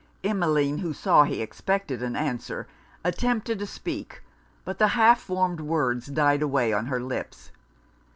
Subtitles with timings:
[0.23, 2.67] Emmeline, who saw he expected an answer,
[3.03, 4.23] attempted to speak;
[4.65, 7.51] but the half formed words died away on her lips.